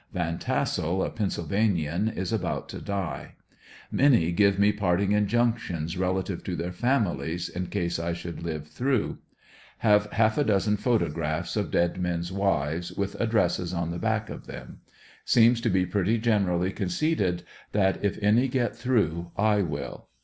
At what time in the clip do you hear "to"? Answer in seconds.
2.69-2.81, 6.45-6.55, 15.61-15.69